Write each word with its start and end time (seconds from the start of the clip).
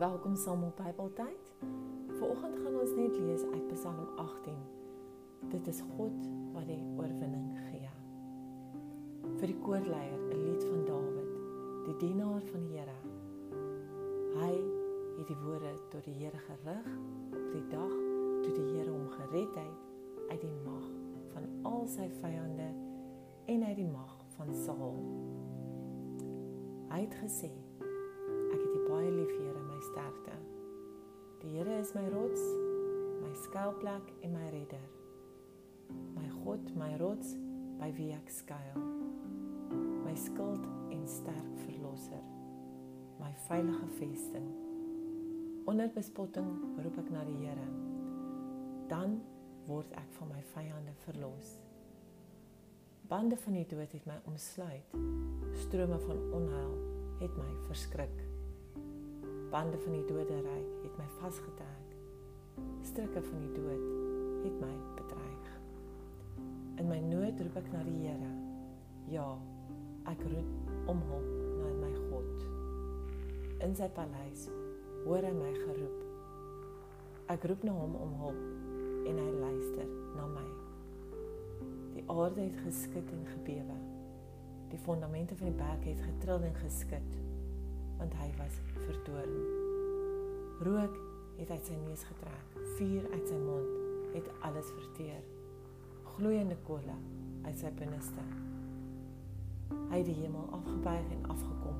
Welkom 0.00 0.36
saam 0.36 0.62
op 0.64 0.76
Bybeltyd. 0.76 1.48
Vanoggend 2.18 2.58
gaan 2.58 2.76
ons 2.80 2.92
net 2.96 3.16
lees 3.20 3.42
uit 3.42 3.66
Psalm 3.66 4.06
18. 4.16 4.54
Dit 5.52 5.66
is 5.66 5.82
God 5.96 6.22
wat 6.54 6.64
die 6.70 6.78
oorwinning 6.96 7.50
gee. 7.66 7.90
Vir 9.42 9.50
die 9.50 9.58
koorleier 9.60 10.22
'n 10.22 10.40
lied 10.46 10.64
van 10.64 10.86
Dawid, 10.88 11.34
die 11.84 11.96
dienaar 12.00 12.40
van 12.40 12.64
die 12.64 12.78
Here. 12.78 12.96
Hy 14.40 14.54
het 15.18 15.26
die 15.26 15.36
woorde 15.44 15.74
tot 15.90 16.04
die 16.04 16.16
Here 16.16 16.40
gerig 16.48 16.88
op 17.36 17.52
die 17.52 17.68
dag 17.68 17.94
toe 18.42 18.52
die 18.56 18.68
Here 18.72 18.90
hom 18.90 19.08
gered 19.08 19.54
het 19.54 20.30
uit 20.30 20.40
die 20.40 20.56
mag 20.64 20.86
van 21.32 21.44
al 21.62 21.86
sy 21.86 22.08
vyande 22.08 22.72
en 23.44 23.64
uit 23.64 23.76
die 23.76 23.92
mag 23.92 24.16
van 24.36 24.54
Saul. 24.54 24.96
Hy 26.88 27.00
het 27.00 27.14
gesê: 27.20 27.52
is 31.80 31.94
my 31.94 32.06
rots, 32.12 32.40
my 33.22 33.32
skuilplek 33.42 34.12
en 34.22 34.32
my 34.32 34.48
redder. 34.52 34.84
My 36.14 36.28
God, 36.44 36.76
my 36.76 36.92
rots 37.00 37.32
by 37.80 37.88
wie 37.96 38.10
ek 38.12 38.28
skuil. 38.28 38.80
My 40.04 40.12
skild 40.12 40.66
en 40.92 41.06
sterk 41.08 41.54
verlosser. 41.62 42.20
My 43.16 43.30
veilige 43.46 43.88
vesting. 43.96 44.50
Onder 45.70 45.88
bespotting 45.94 46.50
roep 46.84 46.98
ek 47.00 47.08
na 47.14 47.24
die 47.24 47.38
Here. 47.46 47.68
Dan 48.92 49.16
word 49.70 49.88
ek 49.96 50.12
van 50.18 50.34
my 50.34 50.42
vyande 50.52 50.92
verlos. 51.06 51.54
Bande 53.08 53.40
van 53.40 53.56
die 53.56 53.64
dood 53.72 53.96
het 53.96 54.04
my 54.10 54.18
omsluit. 54.28 54.92
Strome 55.64 55.96
van 56.04 56.20
onheil 56.42 56.76
het 57.24 57.40
my 57.40 57.48
verskrik 57.70 58.20
bande 59.50 59.78
van 59.78 59.92
die 59.92 60.04
doderyk 60.04 60.68
het. 60.82 60.89
Strikke 62.90 63.20
van 63.22 63.38
die 63.38 63.52
dood 63.54 63.82
het 64.42 64.54
my 64.58 64.72
bedreig. 64.96 65.50
In 66.82 66.88
my 66.90 66.96
nood 66.98 67.38
roep 67.38 67.58
ek 67.60 67.68
na 67.70 67.82
die 67.86 67.98
Here. 68.02 68.30
Ja, 69.12 69.26
ek 70.10 70.24
roep 70.26 70.88
om 70.90 71.02
hulp 71.06 71.28
na 71.60 71.68
my 71.84 71.90
God. 72.08 72.40
In 73.62 73.76
sy 73.78 73.86
paleis 73.94 74.48
hoor 75.04 75.22
hy 75.22 75.30
my 75.36 75.52
geroep. 75.60 76.00
Ek 77.30 77.46
roep 77.52 77.62
na 77.68 77.76
hom 77.76 77.94
om 77.94 78.16
hulp 78.24 79.06
en 79.12 79.20
hy 79.22 79.28
luister 79.36 79.92
na 80.16 80.26
my. 80.32 80.48
Die 81.94 82.02
aarde 82.10 82.48
het 82.48 82.58
geskud 82.64 83.12
en 83.14 83.22
gebewe. 83.36 83.76
Die 84.72 84.82
fondamente 84.82 85.38
van 85.38 85.52
die 85.52 85.60
berg 85.62 85.86
het 85.92 86.02
getrill 86.08 86.48
en 86.50 86.58
geskud 86.64 87.20
want 88.00 88.18
hy 88.18 88.32
was 88.40 88.58
verdoorn. 88.80 89.38
Rook 90.66 90.98
het 91.40 91.50
uit 91.50 91.66
sy 91.66 91.76
neus 91.80 92.02
getrek, 92.04 92.56
vuur 92.76 93.06
uit 93.12 93.28
sy 93.28 93.36
mond 93.40 94.14
het 94.14 94.26
alles 94.44 94.68
verteer. 94.76 95.22
Gloeiende 96.14 96.56
kolle 96.66 96.96
uit 97.46 97.58
sy 97.58 97.70
binneste. 97.78 98.24
Hy 99.70 100.00
het 100.02 100.08
die 100.08 100.18
hemel 100.18 100.50
afgebuig 100.58 101.14
en 101.16 101.24
afgekom. 101.32 101.78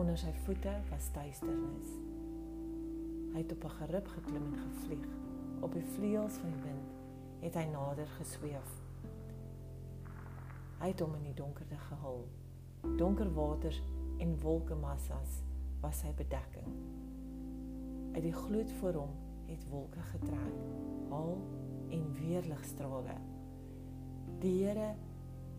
Onder 0.00 0.18
sy 0.18 0.32
voete 0.46 0.72
was 0.90 1.10
duisternis. 1.14 1.92
Hy 3.34 3.42
het 3.42 3.52
op 3.52 3.64
'n 3.64 3.76
gerib 3.78 4.08
geklim 4.08 4.44
en 4.50 4.58
gevlieg. 4.58 5.06
Op 5.60 5.72
die 5.72 5.86
vleuels 5.94 6.34
van 6.34 6.50
die 6.50 6.62
wind 6.62 6.90
het 7.40 7.54
hy 7.54 7.64
nader 7.70 8.06
gesweef. 8.06 8.70
Hy 10.78 10.88
het 10.88 11.00
hom 11.00 11.14
in 11.14 11.22
die 11.22 11.34
donkerte 11.34 11.76
gehul. 11.76 12.28
Donker 12.96 13.34
waters 13.34 13.82
en 14.18 14.40
wolkemassas 14.40 15.42
was 15.80 15.98
sy 15.98 16.12
bedekking. 16.16 16.68
Uit 18.14 18.22
die 18.22 18.32
gloed 18.32 18.72
voor 18.78 18.92
hom 18.92 19.14
het 19.46 19.64
wolke 19.68 20.00
getrek, 20.00 20.58
al 21.10 21.38
en 21.90 22.12
weerligstrale. 22.14 23.16
Die 24.38 24.64
Here 24.64 24.94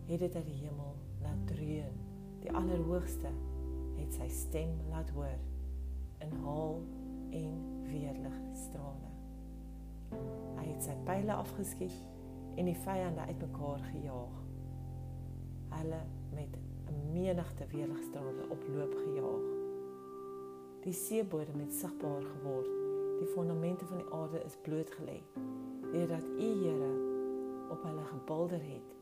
het 0.06 0.18
dit 0.18 0.34
uit 0.34 0.46
die 0.46 0.60
hemel 0.64 0.94
laat 1.22 1.46
dreun. 1.46 2.00
Die 2.40 2.52
Allerhoogste 2.52 3.30
het 3.96 4.14
sy 4.14 4.28
stem 4.32 4.72
laat 4.90 5.10
hoor 5.10 5.38
in 6.24 6.32
haal 6.44 6.80
en 7.30 7.56
weerligstrale. 7.90 9.12
Hy 10.56 10.66
het 10.70 10.84
sy 10.86 10.94
pile 11.04 11.34
afgeskiet 11.34 11.96
en 12.56 12.70
die 12.70 12.78
vyande 12.86 13.26
uitmekaar 13.28 13.84
gejaag. 13.90 14.40
Hulle 15.76 16.02
met 16.32 16.56
'n 16.88 17.12
menigte 17.12 17.66
weerligstrale 17.66 18.48
op 18.48 18.62
loop 18.68 18.94
gejaag. 19.04 19.25
Die 20.86 20.94
seebodem 20.94 21.60
het 21.60 21.72
sigbaar 21.74 22.22
geword. 22.22 22.68
Die 23.18 23.26
fondamente 23.26 23.84
van 23.84 23.96
die 23.96 24.12
aarde 24.14 24.42
is 24.44 24.54
blootgelê. 24.62 25.16
Deurdat 25.92 26.26
U 26.38 26.50
Here 26.60 26.90
op 27.70 27.82
hulle 27.82 28.04
gebulder 28.04 28.62
het 28.62 28.94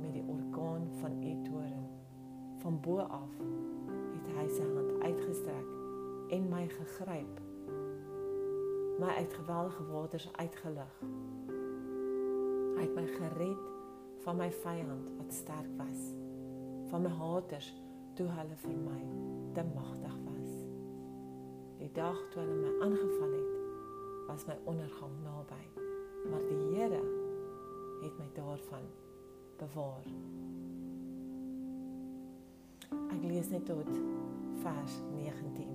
met 0.00 0.12
die 0.12 0.24
orkaan 0.28 0.88
van 1.00 1.22
U 1.22 1.42
toorn. 1.44 1.84
Van 2.58 2.80
bo 2.80 2.98
af 2.98 3.34
het 4.14 4.30
hy 4.38 4.46
sy 4.54 4.70
hand 4.72 5.02
uitgestrek 5.02 5.68
en 6.32 6.48
my 6.48 6.62
gegryp. 6.72 7.42
My 8.98 9.12
uit 9.20 9.36
geweldige 9.42 9.84
waters 9.92 10.30
uitgelig. 10.32 10.96
Hy 12.78 12.86
het 12.86 12.96
my 12.96 13.04
gered 13.18 13.68
van 14.24 14.40
my 14.40 14.48
vyand 14.64 15.12
wat 15.20 15.36
sterk 15.42 15.76
was 15.76 16.08
van 16.88 17.04
my 17.04 17.12
haters 17.12 17.68
toe 18.16 18.30
hulle 18.32 18.56
vir 18.64 18.76
my 18.80 19.02
te 19.52 19.64
magtig 19.74 20.16
was. 20.24 20.37
Die 21.88 21.96
dag 21.96 22.18
toe 22.28 22.42
hulle 22.42 22.56
my 22.60 22.70
aangeval 22.84 23.30
het, 23.32 23.52
was 24.28 24.42
my 24.44 24.56
ondergang 24.68 25.12
naby, 25.24 25.60
maar 26.28 26.42
die 26.44 26.58
Here 26.74 26.98
het 28.02 28.18
my 28.20 28.26
daarvan 28.36 28.84
bewaar. 29.56 30.04
Ek 32.92 33.24
lees 33.24 33.48
net 33.54 33.64
tot 33.70 33.88
vers 34.60 35.00
19. 35.14 35.72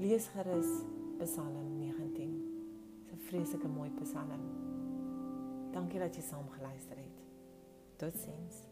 Lees 0.00 0.32
gerus 0.32 0.72
Psalm 1.20 1.76
19. 1.76 2.34
Dis 3.04 3.12
'n 3.12 3.24
vreeslike 3.28 3.68
mooi 3.68 3.90
Psalm. 4.00 4.48
Dankie 5.76 6.00
dat 6.00 6.16
jy 6.16 6.22
saam 6.22 6.48
geluister 6.48 6.96
het. 6.96 7.18
Totsiens. 7.96 8.71